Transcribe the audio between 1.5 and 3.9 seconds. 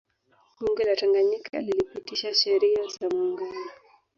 lilipitisha Sheria za Muungano